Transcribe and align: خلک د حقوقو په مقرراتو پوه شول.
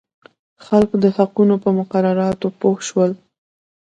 خلک 0.65 0.91
د 1.03 1.05
حقوقو 1.15 1.55
په 1.63 1.69
مقرراتو 1.79 2.47
پوه 2.59 2.79
شول. 2.87 3.11